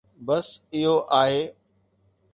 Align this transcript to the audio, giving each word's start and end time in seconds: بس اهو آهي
بس 0.27 0.47
اهو 0.75 0.93
آهي 1.21 1.41